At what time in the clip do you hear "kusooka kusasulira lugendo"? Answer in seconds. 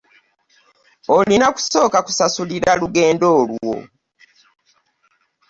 1.55-3.25